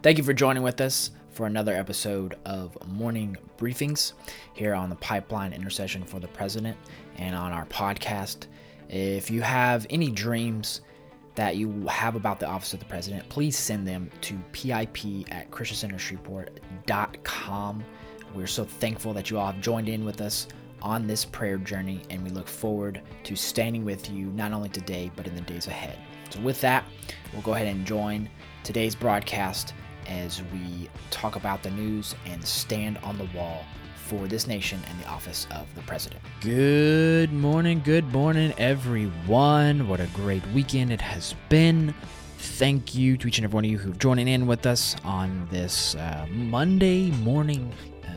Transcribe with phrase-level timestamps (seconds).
[0.00, 4.12] Thank you for joining with us for another episode of Morning Briefings
[4.54, 6.76] here on the Pipeline Intercession for the President
[7.16, 8.46] and on our podcast.
[8.88, 10.82] If you have any dreams
[11.34, 15.50] that you have about the Office of the President, please send them to pip at
[15.50, 17.84] christiancentershreveport.com.
[18.36, 20.46] We're so thankful that you all have joined in with us
[20.80, 25.10] on this prayer journey, and we look forward to standing with you not only today,
[25.16, 25.98] but in the days ahead.
[26.30, 26.84] So, with that,
[27.32, 28.30] we'll go ahead and join
[28.62, 29.74] today's broadcast
[30.08, 33.64] as we talk about the news and stand on the wall
[34.08, 36.22] for this nation and the office of the president.
[36.40, 39.86] Good morning, good morning, everyone.
[39.86, 41.94] What a great weekend it has been.
[42.38, 45.46] Thank you to each and every one of you who've joining in with us on
[45.50, 47.72] this uh, Monday morning
[48.04, 48.08] uh,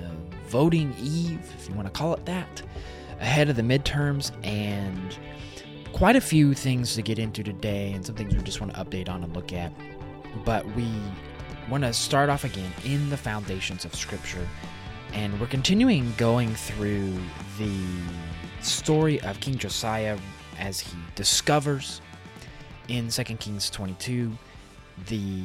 [0.47, 2.61] voting eve, if you want to call it that,
[3.19, 5.17] ahead of the midterms and
[5.91, 8.79] quite a few things to get into today and some things we just want to
[8.83, 9.73] update on and look at.
[10.45, 10.87] But we
[11.69, 14.47] want to start off again in the foundations of Scripture.
[15.13, 17.13] And we're continuing going through
[17.57, 17.77] the
[18.61, 20.17] story of King Josiah
[20.59, 22.01] as he discovers
[22.87, 24.31] in 2 Kings 22
[25.07, 25.43] the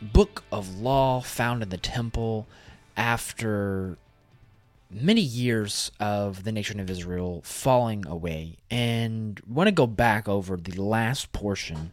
[0.00, 2.46] book of law found in the temple
[2.96, 3.98] after
[4.90, 8.56] many years of the nation of Israel falling away.
[8.70, 11.92] And want to go back over the last portion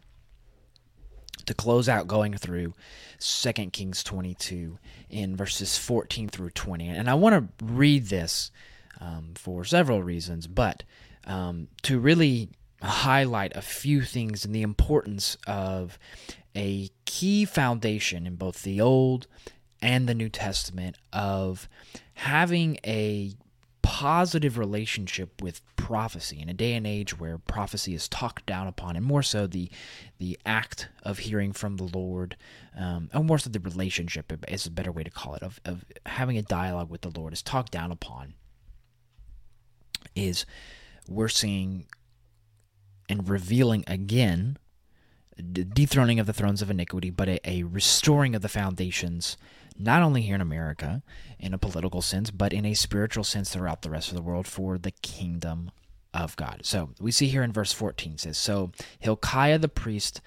[1.45, 2.73] to close out going through
[3.19, 4.77] 2 Kings 22
[5.09, 6.89] in verses 14 through 20.
[6.89, 8.51] And I want to read this
[8.99, 10.83] um, for several reasons, but
[11.25, 12.49] um, to really
[12.81, 15.97] highlight a few things and the importance of
[16.55, 19.27] a key foundation in both the Old
[19.81, 21.67] and the New Testament of
[22.13, 23.33] having a
[23.86, 28.95] positive relationship with prophecy in a day and age where prophecy is talked down upon,
[28.95, 29.69] and more so the
[30.17, 32.36] the act of hearing from the Lord,
[32.75, 35.86] um, and more so the relationship is a better way to call it of, of
[36.08, 38.33] having a dialogue with the Lord is talked down upon.
[40.16, 40.47] Is
[41.07, 41.85] we're seeing
[43.07, 44.57] and revealing again
[45.41, 49.38] dethroning of the thrones of iniquity, but a, a restoring of the foundations
[49.78, 51.03] not only here in America
[51.40, 54.47] in a political sense, but in a spiritual sense throughout the rest of the world
[54.47, 55.72] for the kingdom
[56.13, 56.62] of God.
[56.63, 60.22] So we see here in verse 14 says, So Hilkiah the priest,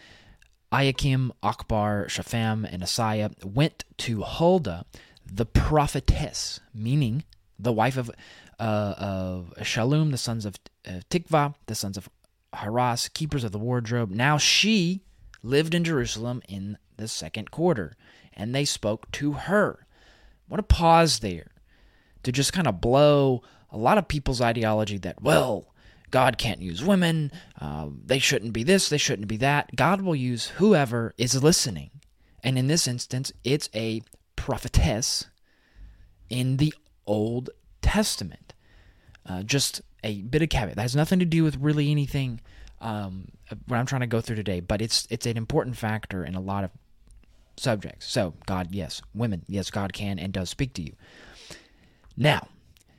[0.71, 4.85] Ahikam, Achbor, Shaphan, and Asaiah went to Huldah
[5.31, 7.25] the prophetess, meaning
[7.59, 8.11] the wife of
[8.59, 12.09] uh, of Shallum, the sons of uh, Tikvah, the sons of
[12.55, 14.11] Harhas, keepers of the wardrobe.
[14.11, 15.03] Now she
[15.43, 17.97] lived in Jerusalem in the second quarter
[18.33, 19.87] and they spoke to her.
[20.49, 21.53] Want to pause there
[22.23, 25.75] to just kind of blow a lot of people's ideology that, well,
[26.11, 29.77] God can't use women, uh, they shouldn't be this, they shouldn't be that.
[29.77, 31.91] God will use whoever is listening.
[32.43, 34.03] And in this instance, it's a
[34.37, 35.27] prophetess
[36.31, 36.73] in the
[37.07, 37.51] Old
[37.83, 38.55] Testament.
[39.27, 40.77] Uh, just a bit of caveat.
[40.77, 42.41] That has nothing to do with really anything
[42.81, 43.29] um,
[43.67, 46.41] what I'm trying to go through today, but it's it's an important factor in a
[46.41, 46.71] lot of
[47.57, 48.07] subjects.
[48.07, 49.03] So, God, yes.
[49.15, 50.93] Women, yes, God can and does speak to you.
[52.17, 52.49] Now,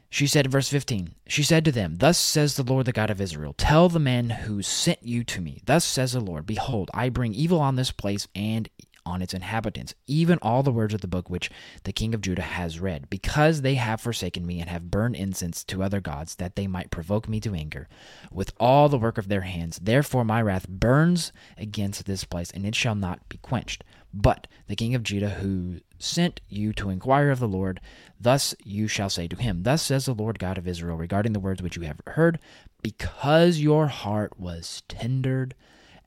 [0.10, 3.10] she said in verse 15, She said to them, Thus says the Lord, the God
[3.10, 6.90] of Israel, Tell the man who sent you to me, Thus says the Lord, Behold,
[6.94, 8.70] I bring evil on this place and
[9.06, 11.50] on its inhabitants, even all the words of the book which
[11.84, 15.64] the king of Judah has read, because they have forsaken me and have burned incense
[15.66, 17.88] to other gods, that they might provoke me to anger
[18.32, 19.80] with all the work of their hands.
[19.82, 23.84] Therefore my wrath burns against this place, and it shall not be quenched.
[24.14, 27.80] But the king of Judah, who sent you to inquire of the Lord,
[28.20, 31.40] thus you shall say to him, Thus says the Lord God of Israel regarding the
[31.40, 32.40] words which you have heard,
[32.82, 35.54] because your heart was tendered,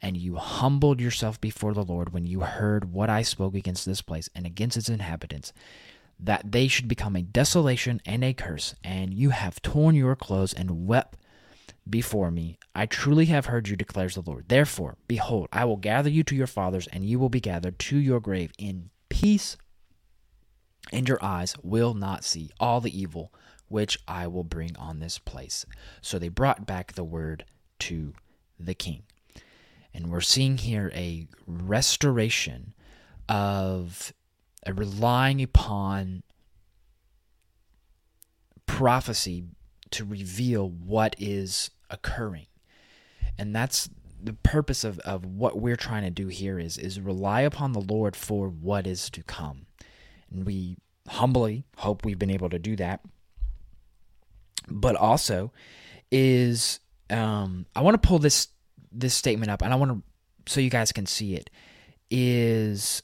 [0.02, 4.02] and you humbled yourself before the Lord when you heard what I spoke against this
[4.02, 5.52] place and against its inhabitants,
[6.18, 10.52] that they should become a desolation and a curse, and you have torn your clothes
[10.52, 11.16] and wept
[11.88, 12.58] before me.
[12.74, 14.48] I truly have heard you, declares the Lord.
[14.48, 17.96] Therefore, behold, I will gather you to your fathers, and you will be gathered to
[17.96, 19.56] your grave in peace,
[20.92, 23.32] and your eyes will not see all the evil
[23.68, 25.64] which I will bring on this place.
[26.02, 27.44] So they brought back the word
[27.80, 28.12] to
[28.60, 29.04] the king.
[29.94, 32.74] And we're seeing here a restoration
[33.28, 34.12] of
[34.64, 36.22] a relying upon
[38.66, 39.44] prophecy
[39.90, 42.46] to reveal what is occurring.
[43.38, 43.88] And that's
[44.22, 47.80] the purpose of, of what we're trying to do here is is rely upon the
[47.80, 49.66] Lord for what is to come.
[50.30, 50.76] And we
[51.08, 53.00] humbly hope we've been able to do that.
[54.68, 55.52] But also
[56.10, 56.78] is
[57.10, 58.48] um, I want to pull this
[58.92, 60.02] this statement up and I want to
[60.52, 61.50] so you guys can see it
[62.10, 63.02] is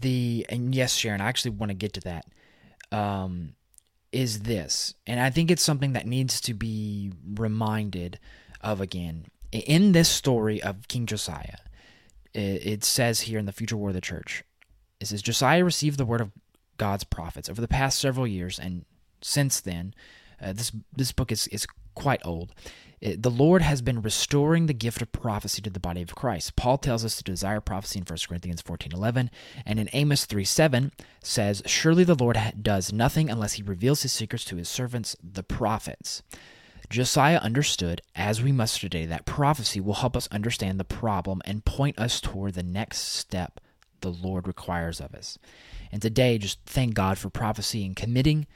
[0.00, 2.26] the and yes, Sharon, I actually want to get to that.
[2.90, 3.54] Um,
[4.10, 8.18] is this, and I think it's something that needs to be reminded
[8.62, 11.56] of again in this story of King Josiah.
[12.34, 14.44] It, says here in the future war of the church,
[15.00, 16.30] it says Josiah received the word of
[16.76, 18.84] God's prophets over the past several years, and
[19.20, 19.94] since then,
[20.40, 21.66] uh, this this book is is
[21.98, 22.54] quite old.
[23.02, 26.54] Eh, the Lord has been restoring the gift of prophecy to the body of Christ.
[26.54, 29.30] Paul tells us to desire prophecy in 1 Corinthians 14:11,
[29.66, 30.92] and in Amos 3:7
[31.22, 35.42] says, "Surely the Lord does nothing unless he reveals his secrets to his servants the
[35.42, 36.22] prophets."
[36.88, 41.64] Josiah understood, as we must today, that prophecy will help us understand the problem and
[41.64, 43.60] point us toward the next step
[44.00, 45.38] the Lord requires of us.
[45.90, 48.46] And today, just thank God for prophecy and committing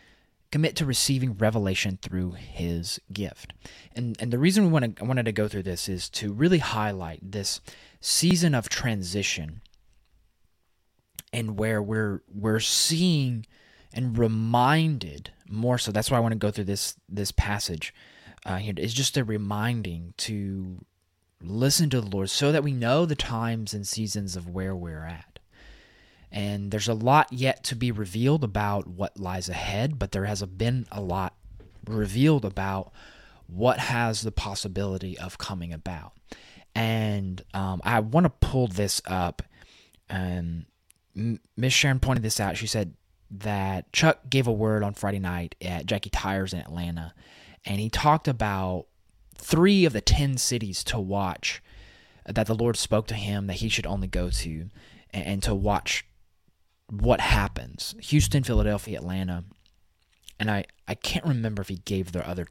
[0.52, 3.52] commit to receiving revelation through his gift.
[3.96, 6.32] And and the reason we want to, I wanted to go through this is to
[6.32, 7.60] really highlight this
[8.00, 9.62] season of transition
[11.32, 13.46] and where we're we're seeing
[13.92, 17.92] and reminded more so that's why I want to go through this this passage
[18.44, 20.84] uh, here is just a reminding to
[21.40, 25.04] listen to the Lord so that we know the times and seasons of where we're
[25.04, 25.31] at.
[26.32, 30.42] And there's a lot yet to be revealed about what lies ahead, but there has
[30.42, 31.34] been a lot
[31.86, 32.92] revealed about
[33.46, 36.12] what has the possibility of coming about.
[36.74, 39.42] And um, I want to pull this up.
[40.08, 40.64] Um,
[41.14, 42.56] Miss Sharon pointed this out.
[42.56, 42.94] She said
[43.30, 47.12] that Chuck gave a word on Friday night at Jackie Tires in Atlanta,
[47.66, 48.86] and he talked about
[49.36, 51.62] three of the 10 cities to watch
[52.24, 54.70] that the Lord spoke to him that he should only go to
[55.10, 56.06] and, and to watch
[56.92, 57.94] what happens.
[58.00, 59.44] Houston, Philadelphia, Atlanta.
[60.38, 62.46] And I, I can't remember if he gave the other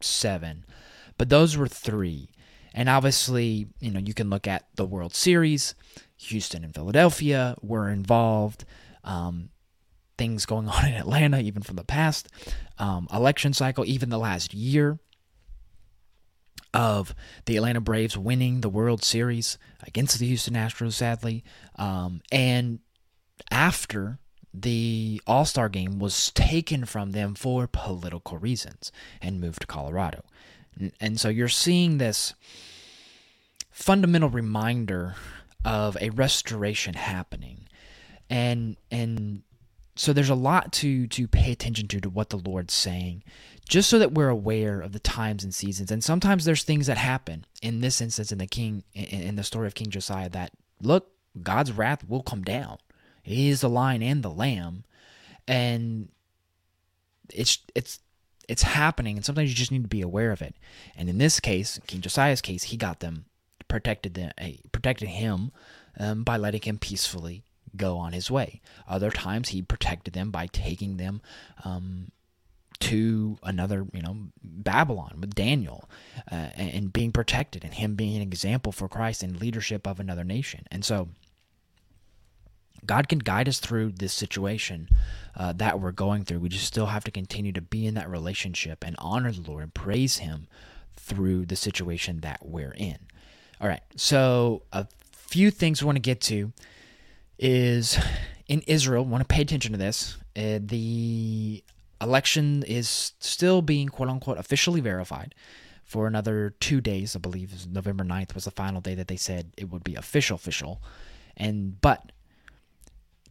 [0.00, 0.64] seven,
[1.18, 2.30] but those were three.
[2.72, 5.74] And obviously, you know, you can look at the World Series.
[6.16, 8.64] Houston and Philadelphia were involved.
[9.02, 9.50] Um,
[10.16, 12.28] things going on in Atlanta, even from the past
[12.78, 14.98] um, election cycle, even the last year
[16.72, 17.14] of
[17.46, 21.44] the Atlanta Braves winning the World Series against the Houston Astros, sadly,
[21.76, 22.80] um, and
[23.50, 24.18] after
[24.52, 30.22] the All Star game was taken from them for political reasons and moved to Colorado.
[31.00, 32.34] And so you're seeing this
[33.70, 35.16] fundamental reminder
[35.64, 37.68] of a restoration happening.
[38.30, 39.42] And and
[39.96, 43.24] so there's a lot to to pay attention to to what the Lord's saying,
[43.68, 45.90] just so that we're aware of the times and seasons.
[45.90, 49.66] And sometimes there's things that happen in this instance in the king in the story
[49.66, 51.08] of King Josiah that look
[51.42, 52.78] God's wrath will come down.
[53.24, 54.84] He is the lion and the lamb,
[55.48, 56.08] and
[57.32, 57.98] it's it's
[58.48, 59.16] it's happening.
[59.16, 60.54] And sometimes you just need to be aware of it.
[60.94, 63.24] And in this case, King Josiah's case, he got them
[63.66, 65.50] protected them uh, protected him
[65.98, 67.42] um, by letting him peacefully
[67.76, 68.60] go on his way.
[68.86, 71.22] Other times he protected them by taking them
[71.64, 72.12] um,
[72.80, 75.88] to another, you know, Babylon with Daniel
[76.30, 80.24] uh, and, being protected and him being an example for Christ and leadership of another
[80.24, 80.66] nation.
[80.70, 81.08] And so
[82.86, 84.88] God can guide us through this situation
[85.36, 86.40] uh, that we're going through.
[86.40, 89.62] We just still have to continue to be in that relationship and honor the Lord
[89.62, 90.46] and praise Him
[90.96, 92.98] through the situation that we're in.
[93.60, 96.52] All right, so a few things we want to get to
[97.38, 97.98] is
[98.46, 99.04] in Israel.
[99.04, 100.16] Want to pay attention to this.
[100.36, 101.62] Uh, the
[102.00, 105.34] election is still being quote unquote officially verified
[105.84, 107.14] for another two days.
[107.14, 110.34] I believe November 9th was the final day that they said it would be official
[110.34, 110.82] official.
[111.36, 112.12] And but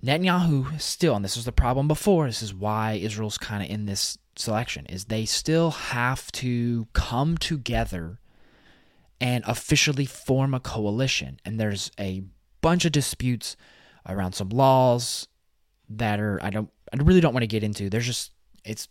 [0.04, 3.86] Netanyahu still, and this was the problem before, this is why Israel's kind of in
[3.86, 8.20] this selection, is they still have to come together
[9.22, 11.40] and officially form a coalition.
[11.46, 12.24] And there's a
[12.62, 13.56] bunch of disputes
[14.08, 15.28] around some laws
[15.90, 17.90] that are I don't I really don't want to get into.
[17.90, 18.32] There's just
[18.66, 18.90] it's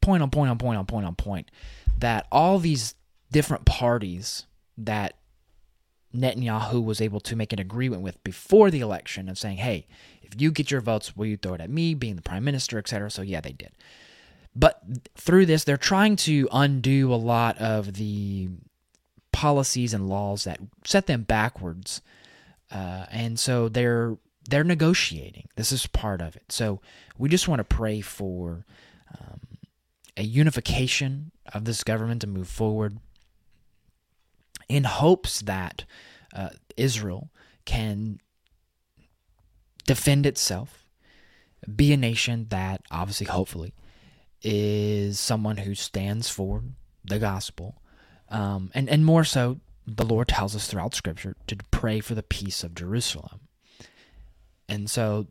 [0.00, 1.50] point on point on point on point on point
[1.98, 2.94] that all these
[3.32, 5.14] different parties that
[6.14, 9.86] Netanyahu was able to make an agreement with before the election of saying, hey,
[10.28, 12.78] if you get your votes, will you throw it at me, being the prime minister,
[12.78, 13.10] etc.
[13.10, 13.72] So, yeah, they did.
[14.54, 14.82] But
[15.16, 18.48] through this, they're trying to undo a lot of the
[19.32, 22.02] policies and laws that set them backwards.
[22.70, 24.16] Uh, and so they're
[24.48, 25.46] they're negotiating.
[25.56, 26.50] This is part of it.
[26.50, 26.80] So
[27.18, 28.64] we just want to pray for
[29.18, 29.40] um,
[30.16, 32.98] a unification of this government to move forward
[34.68, 35.84] in hopes that
[36.34, 37.30] uh, Israel
[37.64, 38.20] can
[39.88, 40.86] defend itself,
[41.74, 43.72] be a nation that obviously, hopefully,
[44.42, 46.62] is someone who stands for
[47.02, 47.80] the gospel.
[48.28, 52.22] Um, and, and more so, the Lord tells us throughout Scripture to pray for the
[52.22, 53.40] peace of Jerusalem.
[54.68, 55.28] And so,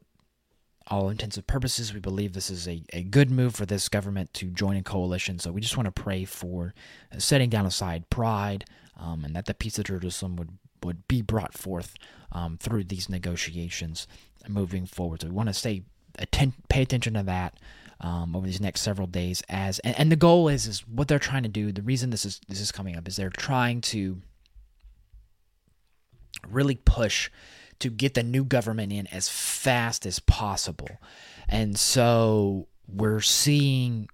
[0.87, 4.33] all intents and purposes, we believe this is a, a good move for this government
[4.33, 5.37] to join a coalition.
[5.37, 6.73] So we just want to pray for
[7.19, 8.65] setting down aside pride
[8.97, 11.95] um, and that the peace of Jerusalem would, would be brought forth
[12.31, 14.07] um, through these negotiations
[14.49, 15.21] moving forward.
[15.21, 15.83] So we want to stay
[16.19, 17.55] atten- pay attention to that
[18.01, 19.43] um, over these next several days.
[19.49, 21.71] As and, and the goal is is what they're trying to do.
[21.71, 24.21] The reason this is this is coming up is they're trying to
[26.49, 27.29] really push
[27.79, 30.89] to get the new government in as fast as possible.
[31.47, 34.09] And so we're seeing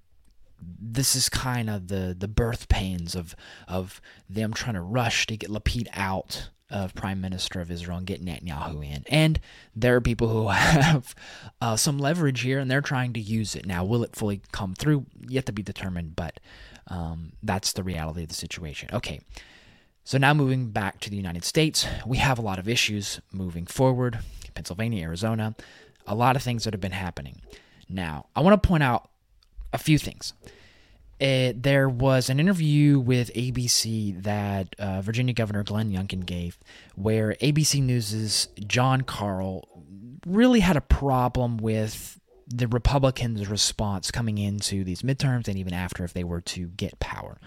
[0.61, 3.35] this is kind of the the birth pains of
[3.67, 8.07] of them trying to rush to get Lapid out of Prime Minister of Israel and
[8.07, 9.05] get Netanyahu in.
[9.07, 9.39] And
[9.75, 11.15] there are people who have
[11.61, 13.65] uh, some leverage here and they're trying to use it.
[13.65, 15.05] Now, will it fully come through?
[15.27, 16.39] Yet to be determined, but
[16.87, 18.89] um, that's the reality of the situation.
[18.91, 19.21] Okay.
[20.03, 23.65] So now moving back to the United States, we have a lot of issues moving
[23.65, 24.19] forward.
[24.53, 25.55] Pennsylvania, Arizona,
[26.05, 27.41] a lot of things that have been happening.
[27.87, 29.09] Now, I want to point out
[29.71, 30.33] a few things.
[31.19, 36.57] It, there was an interview with ABC that uh, Virginia Governor Glenn Youngkin gave,
[36.95, 39.67] where ABC News's Jon Karl
[40.25, 46.03] really had a problem with the Republicans' response coming into these midterms and even after
[46.03, 47.37] if they were to get power,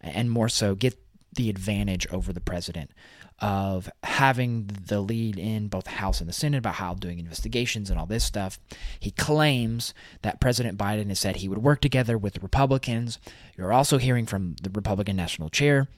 [0.00, 0.98] and more so get
[1.34, 2.90] the advantage over the president
[3.40, 7.88] of having the lead in both the House and the Senate about how doing investigations
[7.88, 8.58] and all this stuff.
[8.98, 13.18] He claims that President Biden has said he would work together with the Republicans.
[13.56, 15.88] You're also hearing from the Republican National Chair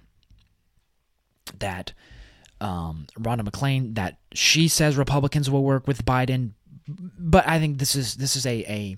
[1.59, 1.93] that
[2.61, 6.53] um, Rhonda McClain that she says Republicans will work with Biden,
[6.87, 8.97] but I think this is this is a, a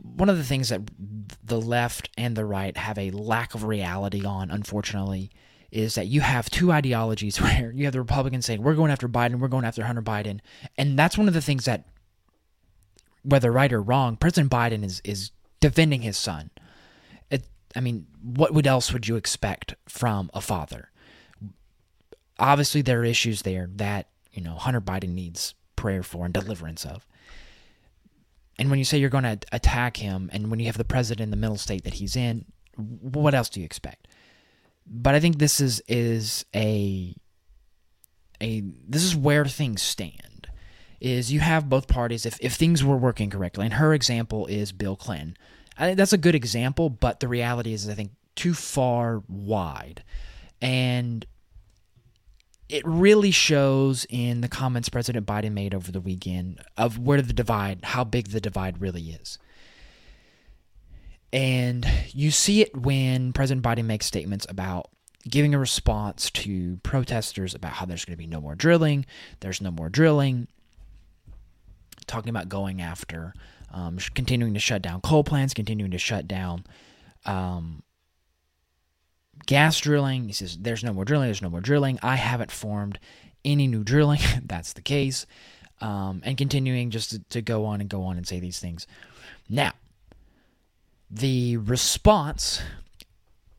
[0.00, 0.82] one of the things that
[1.42, 5.30] the left and the right have a lack of reality on, unfortunately,
[5.70, 9.08] is that you have two ideologies where you have the Republicans saying, we're going after
[9.08, 10.40] Biden, we're going after Hunter Biden.
[10.76, 11.86] And that's one of the things that,
[13.22, 16.50] whether right or wrong, President Biden is, is defending his son.
[17.30, 17.44] It,
[17.76, 20.90] I mean, what would else would you expect from a father?
[22.38, 26.84] Obviously, there are issues there that, you know, Hunter Biden needs prayer for and deliverance
[26.84, 27.04] of.
[28.58, 31.24] And when you say you're going to attack him, and when you have the president
[31.24, 32.44] in the middle state that he's in,
[32.76, 34.08] what else do you expect?
[34.90, 37.14] But I think this is is a
[38.40, 40.48] a this is where things stand.
[41.00, 44.72] Is you have both parties if if things were working correctly, and her example is
[44.72, 45.36] Bill Clinton.
[45.78, 50.02] I, that's a good example, but the reality is, I think too far wide,
[50.60, 51.24] and
[52.68, 57.32] it really shows in the comments President Biden made over the weekend of where the
[57.32, 59.38] divide, how big the divide really is.
[61.32, 64.90] And you see it when President Biden makes statements about
[65.28, 69.04] giving a response to protesters about how there's going to be no more drilling,
[69.40, 70.48] there's no more drilling,
[72.06, 73.34] talking about going after,
[73.72, 76.64] um, continuing to shut down coal plants, continuing to shut down
[77.26, 77.82] um,
[79.46, 80.26] gas drilling.
[80.26, 81.98] He says, There's no more drilling, there's no more drilling.
[82.02, 82.98] I haven't formed
[83.44, 84.20] any new drilling.
[84.44, 85.26] That's the case.
[85.80, 88.86] Um, and continuing just to, to go on and go on and say these things.
[89.48, 89.72] Now,
[91.10, 92.62] the response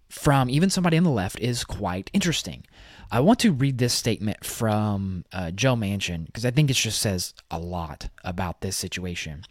[0.09, 2.65] from even somebody on the left is quite interesting.
[3.11, 6.99] I want to read this statement from uh, Joe Manchin because I think it just
[6.99, 9.43] says a lot about this situation.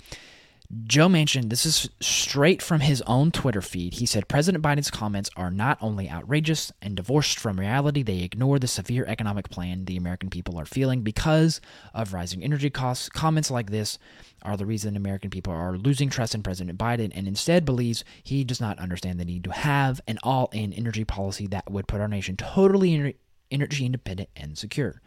[0.84, 3.94] Joe Manchin, this is straight from his own Twitter feed.
[3.94, 8.58] He said President Biden's comments are not only outrageous and divorced from reality, they ignore
[8.58, 11.62] the severe economic plan the American people are feeling because
[11.94, 13.08] of rising energy costs.
[13.08, 13.98] Comments like this
[14.42, 18.44] are the reason American people are losing trust in President Biden and instead believes he
[18.44, 22.02] does not understand the need to have an all in energy policy that would put
[22.02, 23.16] our nation totally
[23.50, 25.00] energy independent and secure.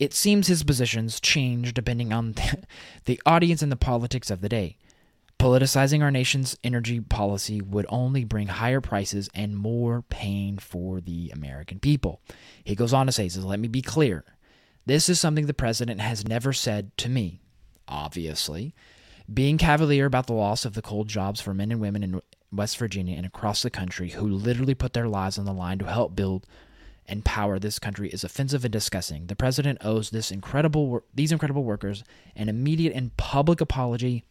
[0.00, 2.34] It seems his positions change depending on
[3.04, 4.76] the audience and the politics of the day.
[5.38, 11.30] Politicizing our nation's energy policy would only bring higher prices and more pain for the
[11.30, 12.20] American people.
[12.64, 14.24] He goes on to say, says, Let me be clear.
[14.84, 17.40] This is something the president has never said to me,
[17.86, 18.74] obviously.
[19.32, 22.76] Being cavalier about the loss of the coal jobs for men and women in West
[22.78, 26.16] Virginia and across the country who literally put their lives on the line to help
[26.16, 26.46] build
[27.06, 29.26] and power this country is offensive and disgusting.
[29.26, 32.02] The president owes this incredible these incredible workers
[32.34, 34.24] an immediate and public apology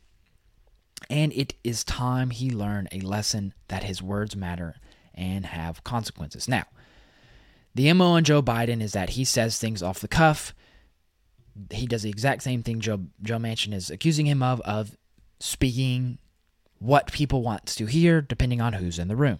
[1.09, 4.75] and it is time he learn a lesson that his words matter
[5.13, 6.47] and have consequences.
[6.47, 6.63] Now,
[7.75, 10.53] the MO on Joe Biden is that he says things off the cuff.
[11.71, 14.97] He does the exact same thing Joe Joe Manchin is accusing him of of
[15.39, 16.17] speaking
[16.79, 19.39] what people want to hear depending on who's in the room.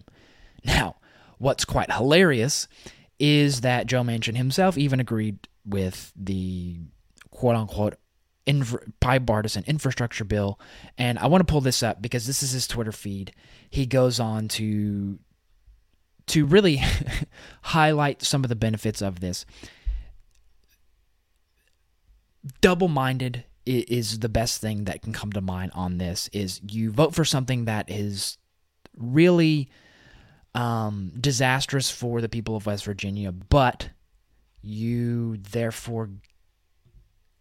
[0.64, 0.98] Now,
[1.38, 2.68] what's quite hilarious
[3.20, 6.78] is that Joe Manchin himself even agreed with the
[7.32, 7.96] quote unquote
[9.00, 10.60] bipartisan infrastructure bill.
[10.98, 13.34] And I want to pull this up because this is his Twitter feed.
[13.70, 15.20] He goes on to
[16.28, 16.82] to really
[17.62, 19.46] highlight some of the benefits of this.
[22.62, 26.92] Double minded is the best thing that can come to mind on this is you
[26.92, 28.38] vote for something that is
[28.96, 29.70] really
[30.56, 33.90] um, disastrous for the people of West Virginia, but
[34.62, 36.10] you therefore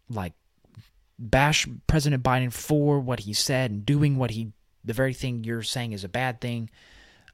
[0.09, 0.35] like
[1.18, 4.52] bash President Biden for what he said and doing what he
[4.85, 6.70] the very thing you're saying is a bad thing.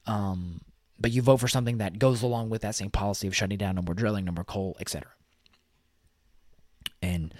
[0.07, 0.61] Um,
[0.99, 3.75] but you vote for something that goes along with that same policy of shutting down
[3.75, 5.09] no more drilling, no more coal, etc.
[7.01, 7.33] And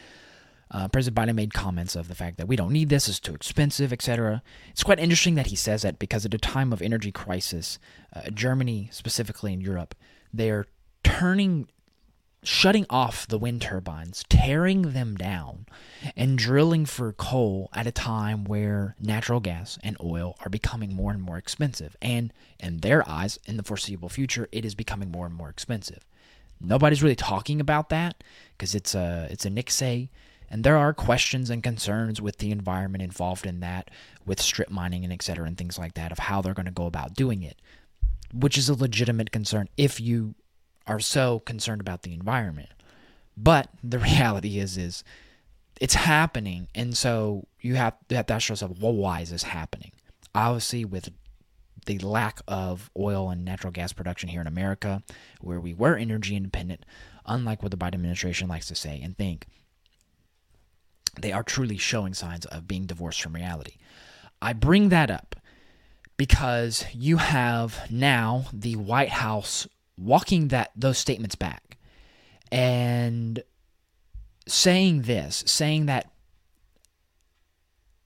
[0.69, 3.35] uh, President Biden made comments of the fact that we don't need this, it's too
[3.35, 4.41] expensive, etc.
[4.71, 7.79] It's quite interesting that he says that because at a time of energy crisis,
[8.15, 9.95] uh, Germany, specifically in Europe,
[10.33, 10.65] they're
[11.03, 11.67] turning,
[12.43, 15.65] shutting off the wind turbines, tearing them down,
[16.15, 21.11] and drilling for coal at a time where natural gas and oil are becoming more
[21.11, 21.95] and more expensive.
[22.01, 26.05] And in their eyes, in the foreseeable future, it is becoming more and more expensive.
[26.59, 28.23] Nobody's really talking about that
[28.57, 30.09] because it's a it's a Nixay
[30.53, 33.89] and there are questions and concerns with the environment involved in that,
[34.23, 36.71] with strip mining and et cetera, and things like that, of how they're going to
[36.71, 37.59] go about doing it,
[38.31, 40.35] which is a legitimate concern if you
[40.87, 42.69] are so concerned about the environment.
[43.35, 45.03] But the reality is, is
[45.81, 49.91] it's happening, and so you have, you to ask yourself, well, why is this happening?
[50.35, 51.09] Obviously, with
[51.85, 55.03] the lack of oil and natural gas production here in America,
[55.41, 56.85] where we were energy independent,
[57.25, 59.47] unlike what the Biden administration likes to say and think,
[61.19, 63.75] they are truly showing signs of being divorced from reality.
[64.41, 65.35] I bring that up
[66.17, 69.67] because you have now the White House
[70.03, 71.77] walking that those statements back
[72.51, 73.41] and
[74.47, 76.11] saying this, saying that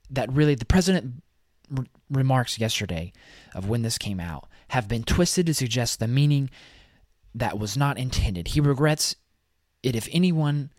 [0.10, 1.22] that really the president
[1.76, 3.12] r- remarks yesterday
[3.54, 6.50] of when this came out have been twisted to suggest the meaning
[7.36, 8.50] that was not intended.
[8.50, 9.16] He regrets
[9.84, 10.72] it if anyone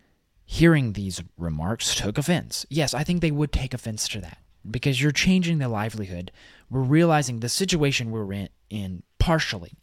[0.45, 2.65] hearing these remarks took offense.
[2.69, 4.39] Yes, I think they would take offense to that
[4.69, 6.31] because you're changing their livelihood.
[6.69, 9.77] We're realizing the situation we're in, in partially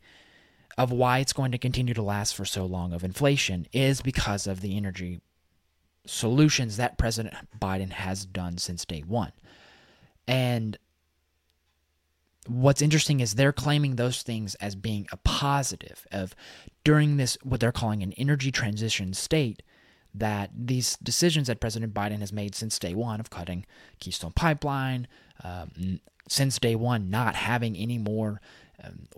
[0.78, 4.46] of why it's going to continue to last for so long of inflation is because
[4.46, 5.20] of the energy
[6.06, 9.32] solutions that President Biden has done since day one.
[10.28, 10.78] And
[12.46, 16.34] what's interesting is they're claiming those things as being a positive of
[16.84, 19.62] during this what they're calling an energy transition state
[20.14, 23.66] that these decisions that President Biden has made since day one of cutting
[24.00, 25.06] Keystone Pipeline,
[25.44, 28.40] um, since day one, not having any more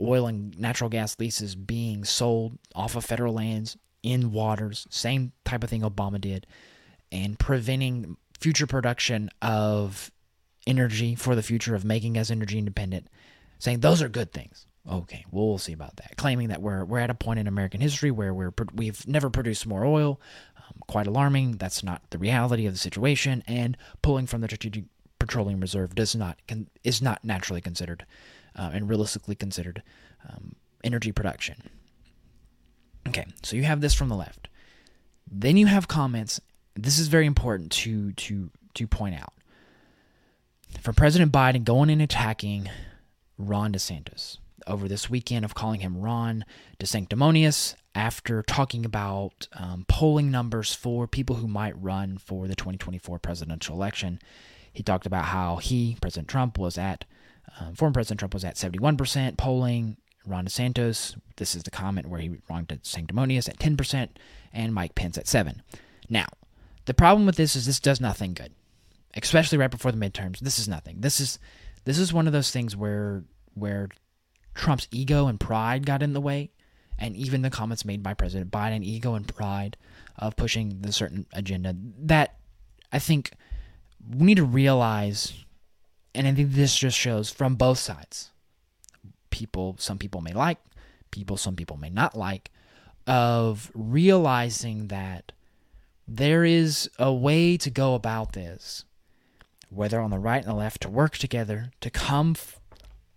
[0.00, 5.64] oil and natural gas leases being sold off of federal lands in waters, same type
[5.64, 6.46] of thing Obama did,
[7.10, 10.10] and preventing future production of
[10.66, 13.08] energy for the future of making us energy independent,
[13.58, 14.66] saying those are good things.
[14.90, 16.16] Okay, well, we'll see about that.
[16.16, 19.66] Claiming that we're we're at a point in American history where we're we've never produced
[19.66, 20.20] more oil,
[20.56, 21.52] um, quite alarming.
[21.52, 24.84] That's not the reality of the situation, and pulling from the strategic
[25.18, 26.38] petroleum reserve does not
[26.84, 28.06] is not naturally considered
[28.56, 29.82] uh, and realistically considered
[30.28, 31.70] um, energy production.
[33.08, 34.48] Okay, so you have this from the left.
[35.30, 36.40] Then you have comments.
[36.74, 39.32] This is very important to to to point out
[40.80, 42.68] from President Biden going and attacking
[43.38, 46.44] Ron DeSantis over this weekend of calling him Ron
[46.78, 53.18] DeSanctimonious after talking about um, polling numbers for people who might run for the 2024
[53.18, 54.20] presidential election.
[54.72, 57.04] He talked about how he, President Trump, was at,
[57.60, 59.96] um, former President Trump was at 71% polling.
[60.26, 64.08] Ron DeSantis, this is the comment where he Ron sanctimonious at 10%,
[64.52, 65.62] and Mike Pence at 7
[66.10, 66.26] Now,
[66.84, 68.52] the problem with this is this does nothing good,
[69.14, 70.40] especially right before the midterms.
[70.40, 70.96] This is nothing.
[71.00, 71.38] This is
[71.84, 73.88] this is one of those things where where
[74.54, 76.50] Trump's ego and pride got in the way,
[76.98, 79.76] and even the comments made by President Biden, ego and pride
[80.16, 81.74] of pushing the certain agenda.
[82.00, 82.36] That
[82.92, 83.32] I think
[84.08, 85.32] we need to realize,
[86.14, 88.30] and I think this just shows from both sides.
[89.30, 90.58] People, some people may like,
[91.10, 92.50] people, some people may not like,
[93.06, 95.32] of realizing that
[96.06, 98.84] there is a way to go about this,
[99.70, 102.34] whether on the right and the left, to work together, to come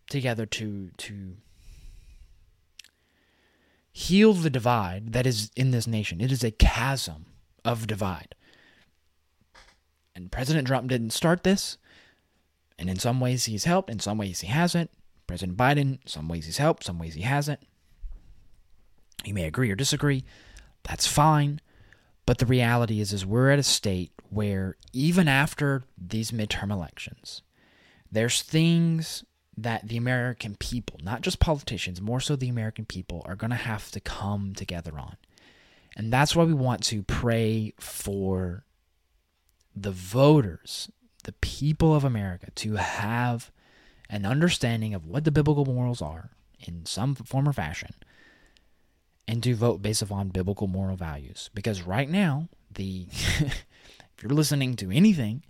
[0.09, 1.37] together to to
[3.93, 6.21] heal the divide that is in this nation.
[6.21, 7.25] It is a chasm
[7.63, 8.35] of divide.
[10.15, 11.77] And President Trump didn't start this.
[12.81, 14.89] And in some ways he's helped, in some ways he hasn't.
[15.27, 17.59] President Biden, some ways he's helped, some ways he hasn't.
[19.23, 20.23] You may agree or disagree.
[20.81, 21.61] That's fine.
[22.25, 27.43] But the reality is is we're at a state where even after these midterm elections,
[28.11, 29.23] there's things
[29.55, 33.55] that the American people, not just politicians, more so the American people, are going to
[33.55, 35.17] have to come together on.
[35.95, 38.65] And that's why we want to pray for
[39.75, 40.89] the voters,
[41.21, 43.51] the people of America, to have
[44.09, 47.93] an understanding of what the biblical morals are in some form or fashion
[49.27, 51.49] and to vote based upon biblical moral values.
[51.53, 55.43] Because right now, the if you're listening to anything,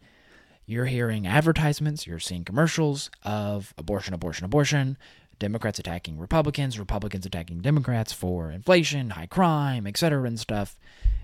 [0.66, 4.98] you're hearing advertisements, you're seeing commercials of abortion, abortion, abortion,
[5.40, 10.78] Democrats attacking Republicans, Republicans attacking Democrats for inflation, high crime, etc., and stuff.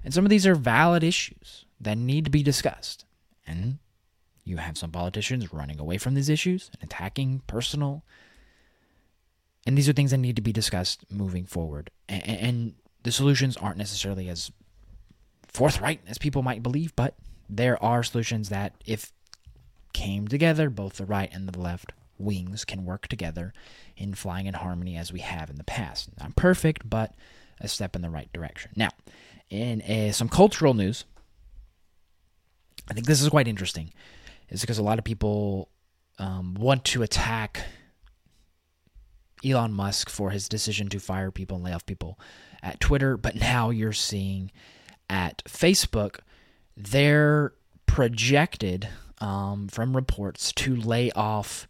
[0.04, 3.06] And some of these are valid issues that need to be discussed.
[3.46, 3.78] And
[4.48, 8.04] you have some politicians running away from these issues and attacking personal.
[9.66, 11.92] And these are things that need to be discussed moving forward.
[12.08, 14.52] And, and the solutions aren't necessarily as
[15.46, 17.16] forthright as people might believe, but
[17.50, 19.12] there are solutions that, if
[19.94, 23.54] came together, both the right and the left wings can work together
[23.96, 26.10] in flying in harmony as we have in the past.
[26.20, 27.14] Not perfect, but
[27.60, 28.72] a step in the right direction.
[28.76, 28.90] Now,
[29.50, 31.06] in uh, some cultural news,
[32.90, 33.92] I think this is quite interesting,
[34.50, 35.70] is because a lot of people
[36.20, 37.62] um, want to attack
[39.46, 42.20] Elon Musk for his decision to fire people and lay off people
[42.64, 44.52] at Twitter, but now you're seeing
[45.10, 46.20] at Facebook,
[46.76, 47.54] they're
[47.86, 51.68] projected um, from reports to lay off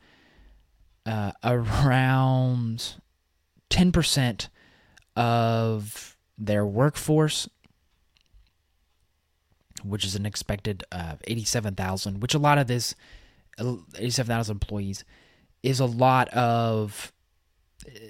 [1.05, 2.95] uh, around
[3.69, 4.47] 10%
[5.15, 7.49] of their workforce,
[9.83, 12.95] which is an expected uh, 87,000, which a lot of this,
[13.59, 15.03] 87,000 employees,
[15.63, 17.11] is a lot of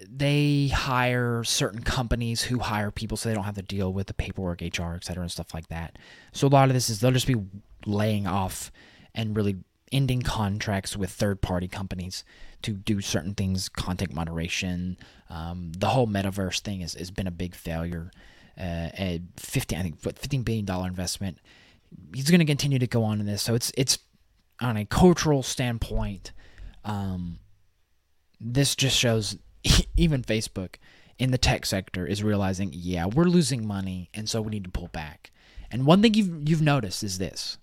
[0.10, 4.13] they hire certain companies who hire people so they don't have to deal with the
[4.13, 5.97] paperwork, HR, et cetera, and stuff like that.
[6.32, 7.41] So a lot of this is they'll just be
[7.86, 8.71] laying off
[9.13, 9.58] and really
[9.91, 12.23] ending contracts with third party companies
[12.62, 14.97] to do certain things, content moderation.
[15.30, 18.12] Um, the whole metaverse thing has, has been a big failure.
[18.60, 21.38] Uh, at 15, I think, $15 billion investment.
[22.13, 23.43] He's going to continue to go on in this.
[23.43, 24.00] So it's, it's
[24.60, 26.32] on a cultural standpoint,
[26.84, 27.39] um,
[28.39, 29.38] this just shows
[29.98, 30.76] even Facebook
[31.20, 34.70] in the tech sector is realizing, yeah, we're losing money, and so we need to
[34.70, 35.32] pull back.
[35.72, 37.58] And one thing you've, you've noticed is this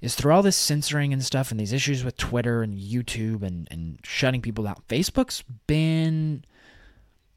[0.00, 3.66] is through all this censoring and stuff and these issues with Twitter and YouTube and,
[3.70, 6.44] and shutting people out, Facebook's been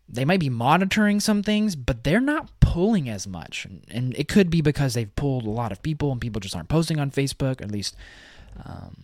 [0.10, 3.67] they might be monitoring some things, but they're not pulling as much.
[3.89, 6.70] And, it could be because they've pulled a lot of people and people just aren't
[6.70, 7.96] posting on Facebook, at least
[8.65, 8.96] um,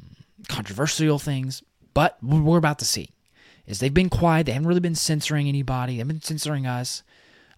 [0.48, 1.62] controversial things.
[1.94, 3.10] But we're about to see
[3.66, 4.46] is they've been quiet.
[4.46, 5.98] They haven't really been censoring anybody.
[5.98, 7.04] They've been censoring us,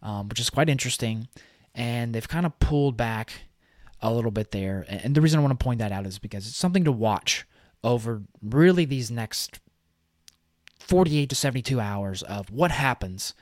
[0.02, 1.28] um, which is quite interesting.
[1.74, 3.32] And they've kind of pulled back
[4.02, 4.86] a little bit there.
[4.88, 7.46] And the reason I want to point that out is because it's something to watch
[7.84, 9.60] over really these next
[10.86, 13.34] 48 to 72 hours of what happens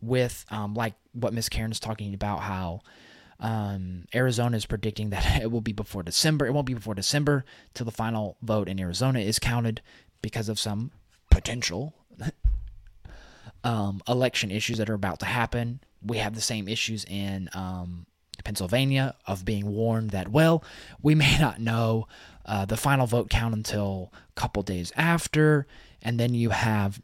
[0.00, 2.80] with, um, like what Miss Karen is talking about, how
[3.40, 6.46] um, Arizona is predicting that it will be before December.
[6.46, 9.82] It won't be before December till the final vote in Arizona is counted
[10.22, 10.92] because of some
[11.28, 11.92] potential
[13.64, 15.80] um, election issues that are about to happen.
[16.04, 18.06] We have the same issues in um,
[18.44, 20.64] Pennsylvania of being warned that, well,
[21.02, 22.06] we may not know
[22.44, 25.66] uh, the final vote count until a couple days after.
[26.02, 27.00] And then you have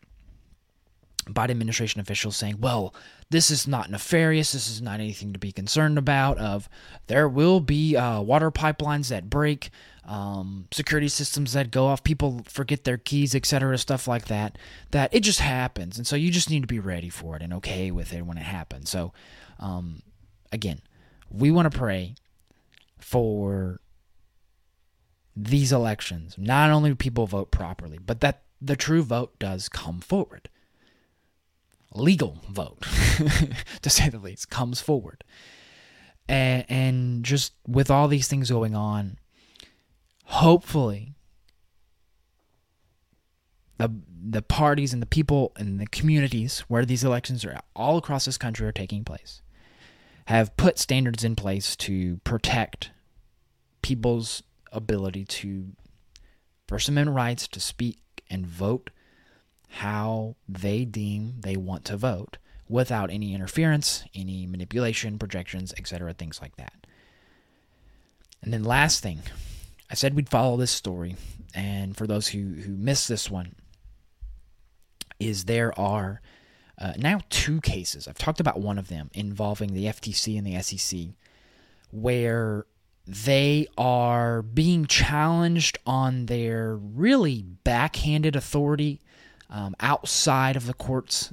[1.27, 2.95] Biden administration officials saying, well,
[3.31, 4.53] this is not nefarious.
[4.53, 6.39] This is not anything to be concerned about.
[6.39, 6.69] Of
[7.07, 9.71] there will be uh, water pipelines that break,
[10.05, 14.57] um, security systems that go off, people forget their keys, etc., stuff like that.
[14.93, 17.53] That it just happens, and so you just need to be ready for it and
[17.55, 18.89] okay with it when it happens.
[18.89, 19.13] So,
[19.59, 20.03] um,
[20.51, 20.81] again,
[21.31, 22.15] we want to pray
[22.99, 23.81] for
[25.37, 26.37] these elections.
[26.37, 30.49] Not only people vote properly, but that the true vote does come forward.
[31.95, 32.81] Legal vote,
[33.83, 35.25] to say the least, comes forward.
[36.29, 39.19] And, and just with all these things going on,
[40.25, 41.15] hopefully
[43.79, 43.91] the
[44.31, 48.37] the parties and the people and the communities where these elections are all across this
[48.37, 49.41] country are taking place
[50.29, 52.91] have put standards in place to protect
[53.81, 55.69] people's ability to
[56.67, 58.91] First Amendment rights to speak and vote
[59.71, 62.37] how they deem they want to vote
[62.69, 66.75] without any interference, any manipulation, projections, etc., things like that.
[68.43, 69.23] And then last thing,
[69.91, 71.17] I said we'd follow this story,
[71.55, 73.55] and for those who who missed this one,
[75.19, 76.21] is there are
[76.81, 78.07] uh, now two cases.
[78.07, 81.09] I've talked about one of them involving the FTC and the SEC,
[81.91, 82.67] where
[83.07, 89.01] they are being challenged on their really backhanded authority
[89.51, 91.33] um, outside of the courts,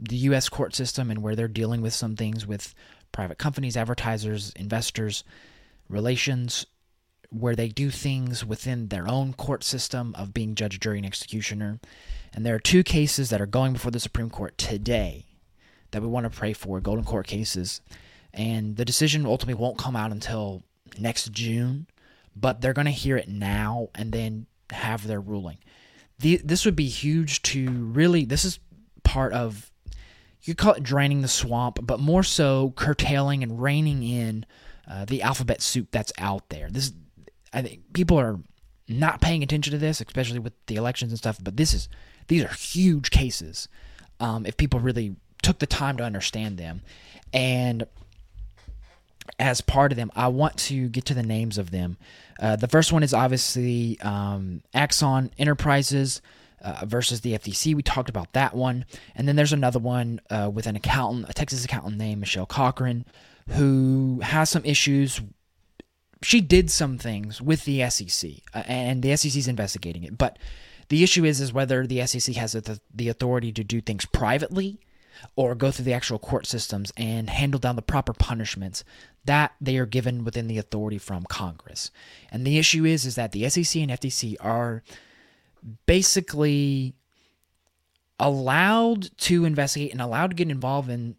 [0.00, 0.48] the U.S.
[0.48, 2.74] court system, and where they're dealing with some things with
[3.12, 5.24] private companies, advertisers, investors,
[5.88, 6.66] relations,
[7.30, 11.80] where they do things within their own court system of being judge, jury, and executioner.
[12.32, 15.26] And there are two cases that are going before the Supreme Court today
[15.92, 17.80] that we want to pray for, Golden Court cases.
[18.32, 20.62] And the decision ultimately won't come out until
[20.98, 21.86] next June,
[22.34, 25.58] but they're going to hear it now and then have their ruling.
[26.18, 28.58] The, this would be huge to really, this is
[29.02, 29.70] part of,
[30.42, 34.46] you call it draining the swamp, but more so curtailing and reining in
[34.88, 36.68] uh, the alphabet soup that's out there.
[36.70, 36.92] This,
[37.52, 38.38] I think people are
[38.88, 41.88] not paying attention to this, especially with the elections and stuff, but this is,
[42.28, 43.68] these are huge cases.
[44.18, 46.82] Um, if people really took the time to understand them.
[47.32, 47.86] And
[49.38, 51.96] as part of them, I want to get to the names of them.
[52.38, 56.20] Uh, the first one is obviously um, Axon Enterprises
[56.62, 57.74] uh, versus the FTC.
[57.74, 58.84] We talked about that one.
[59.14, 63.06] And then there's another one uh, with an accountant, a Texas accountant named Michelle Cochran,
[63.50, 65.20] who has some issues.
[66.22, 70.18] She did some things with the SEC, uh, and the SEC is investigating it.
[70.18, 70.38] But
[70.88, 74.80] the issue is, is whether the SEC has the, the authority to do things privately
[75.36, 78.84] or go through the actual court systems and handle down the proper punishments
[79.24, 81.90] that they are given within the authority from Congress.
[82.30, 84.82] And the issue is is that the SEC and FTC are
[85.86, 86.94] basically
[88.18, 91.16] allowed to investigate and allowed to get involved in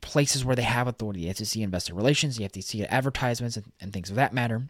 [0.00, 1.30] places where they have authority.
[1.30, 4.62] The SEC investor relations, the FTC advertisements and, and things of that matter.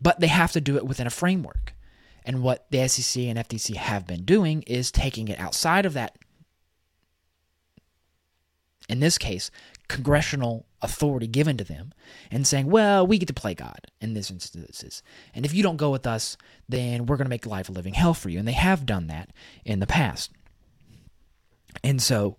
[0.00, 1.74] But they have to do it within a framework.
[2.24, 6.16] And what the SEC and FTC have been doing is taking it outside of that
[8.88, 9.50] in this case,
[9.88, 11.92] congressional authority given to them
[12.30, 15.02] and saying, well, we get to play God in this instances.
[15.34, 16.36] And if you don't go with us,
[16.68, 18.38] then we're going to make life a living hell for you.
[18.38, 19.30] And they have done that
[19.64, 20.30] in the past.
[21.82, 22.36] And so,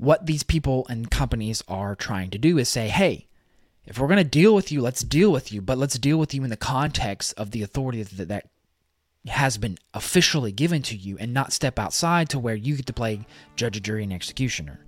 [0.00, 3.26] what these people and companies are trying to do is say, hey,
[3.84, 6.32] if we're going to deal with you, let's deal with you, but let's deal with
[6.32, 8.48] you in the context of the authority that, that
[9.26, 12.92] has been officially given to you and not step outside to where you get to
[12.94, 14.80] play judge, jury, and executioner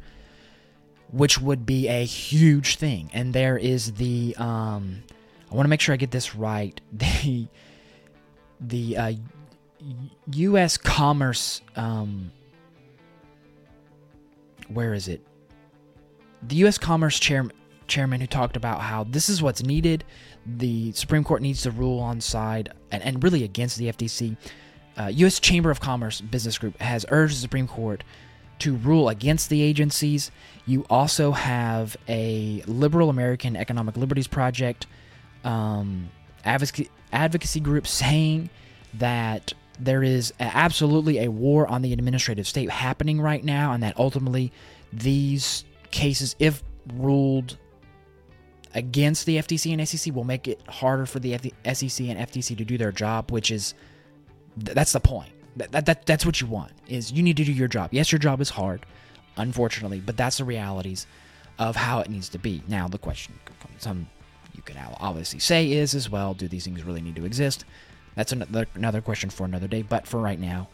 [1.12, 3.10] which would be a huge thing.
[3.12, 5.02] And there is the um,
[5.50, 6.80] I want to make sure I get this right.
[6.92, 7.46] The
[8.60, 9.12] the uh,
[10.30, 10.76] U.S.
[10.76, 12.30] Commerce um,
[14.74, 15.20] where is it?
[16.42, 16.78] The U.S.
[16.78, 17.44] Commerce chair,
[17.86, 20.04] chairman who talked about how this is what's needed.
[20.44, 24.36] The Supreme Court needs to rule on side and, and really against the FTC.
[24.98, 25.40] Uh, U.S.
[25.40, 28.04] Chamber of Commerce Business Group has urged the Supreme Court
[28.60, 30.30] to rule against the agencies.
[30.66, 34.86] You also have a liberal American Economic Liberties Project
[35.44, 36.10] um,
[36.44, 38.50] advocacy, advocacy group saying
[38.94, 39.52] that
[39.84, 44.52] there is absolutely a war on the administrative state happening right now, and that ultimately
[44.92, 46.62] these cases, if
[46.94, 47.58] ruled
[48.74, 52.64] against the FTC and SEC, will make it harder for the SEC and FTC to
[52.64, 53.74] do their job, which is
[54.56, 55.30] that's the point.
[55.56, 57.90] That, that, that, that's what you want is you need to do your job.
[57.92, 58.86] Yes, your job is hard,
[59.36, 61.06] unfortunately, but that's the realities
[61.58, 62.62] of how it needs to be.
[62.68, 63.34] Now, the question
[63.78, 64.08] some
[64.54, 67.64] you can obviously say is as well, do these things really need to exist?
[68.14, 69.82] That's another another question for another day.
[69.82, 70.68] But for right now,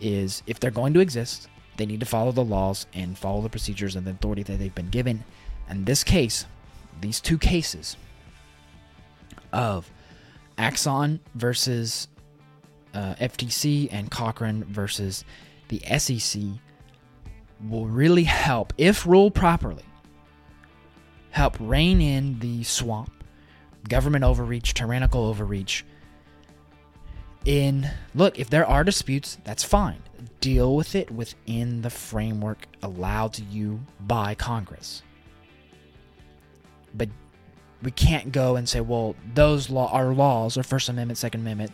[0.00, 3.48] is if they're going to exist, they need to follow the laws and follow the
[3.48, 5.24] procedures and the authority that they've been given.
[5.68, 6.46] And this case,
[7.00, 7.96] these two cases
[9.52, 9.90] of
[10.58, 12.08] Axon versus
[12.92, 15.24] uh, FTC and Cochran versus
[15.68, 16.42] the SEC
[17.68, 19.84] will really help, if ruled properly,
[21.30, 23.10] help rein in the swamp,
[23.88, 25.84] government overreach, tyrannical overreach.
[27.44, 30.02] In look, if there are disputes, that's fine.
[30.40, 35.02] Deal with it within the framework allowed to you by Congress.
[36.94, 37.10] But
[37.82, 41.72] we can't go and say, well, those law our laws, or First Amendment, Second Amendment,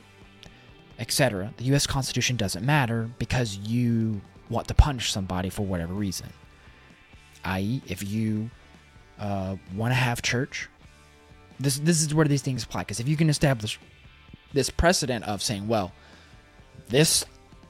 [0.99, 1.55] etc.
[1.57, 6.29] The US Constitution doesn't matter because you want to punish somebody for whatever reason.
[7.45, 8.51] I.e., if you
[9.21, 10.69] uh, want to have church,
[11.61, 12.83] this this is where these things apply.
[12.83, 13.79] Because if you can establish
[14.53, 15.93] this precedent of saying, well,
[16.89, 17.25] this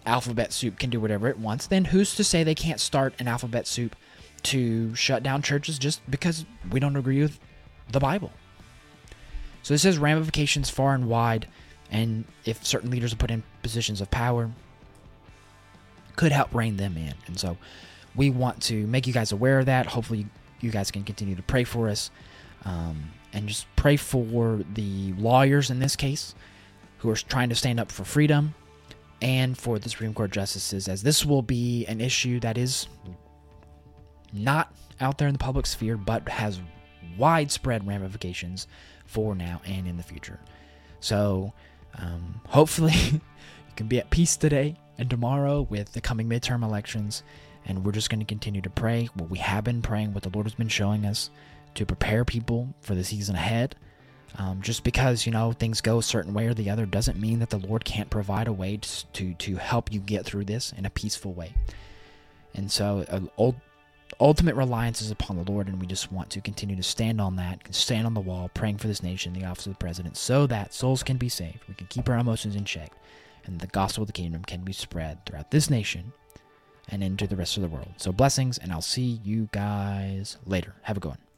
[0.07, 3.29] alphabet soup can do whatever it wants, then who's to say they can't start an
[3.29, 3.95] alphabet soup
[4.43, 7.39] to shut down churches just because we don't agree with
[7.91, 8.33] the Bible?
[9.63, 11.47] So this has ramifications far and wide
[11.91, 14.51] and if certain leaders are put in positions of power,
[16.17, 17.15] could help rein them in.
[17.27, 17.57] And so
[18.15, 19.87] we want to make you guys aware of that.
[19.87, 20.27] Hopefully,
[20.61, 22.11] you guys can continue to pray for us.
[22.65, 26.35] Um, and just pray for the lawyers in this case
[27.01, 28.55] who are trying to stand up for freedom
[29.23, 32.87] and for the Supreme Court justices, as this will be an issue that is
[34.33, 36.61] not out there in the public sphere but has
[37.19, 38.67] widespread ramifications
[39.07, 40.39] for now and in the future.
[41.01, 41.53] So,
[41.97, 43.21] um, hopefully, you
[43.77, 47.23] can be at peace today and tomorrow with the coming midterm elections.
[47.67, 50.31] And we're just going to continue to pray what we have been praying, what the
[50.31, 51.31] Lord has been showing us
[51.75, 53.77] to prepare people for the season ahead.
[54.37, 57.41] Um, just because you know things go a certain way or the other doesn't mean
[57.41, 58.79] that the Lord can't provide a way
[59.13, 61.53] to to, help you get through this in a peaceful way.
[62.55, 63.53] And so, uh,
[64.19, 67.37] ultimate reliance is upon the Lord, and we just want to continue to stand on
[67.37, 70.47] that, stand on the wall, praying for this nation, the office of the president, so
[70.47, 71.61] that souls can be saved.
[71.69, 72.93] We can keep our emotions in check,
[73.45, 76.13] and the gospel of the kingdom can be spread throughout this nation
[76.89, 77.95] and into the rest of the world.
[77.97, 80.75] So, blessings, and I'll see you guys later.
[80.83, 81.30] Have a good one.